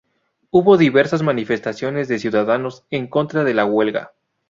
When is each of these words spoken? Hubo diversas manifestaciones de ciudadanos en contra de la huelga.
Hubo 0.49 0.77
diversas 0.77 1.21
manifestaciones 1.21 2.07
de 2.07 2.17
ciudadanos 2.17 2.87
en 2.89 3.05
contra 3.05 3.43
de 3.43 3.53
la 3.53 3.65
huelga. 3.65 4.13